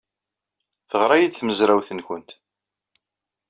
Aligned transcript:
Teɣra-iyi-d 0.89 1.33
tmezrawt-nwent. 1.35 2.29